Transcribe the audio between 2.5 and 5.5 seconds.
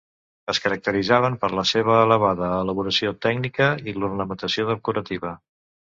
elaboració tècnica i l'ornamentació decorativa.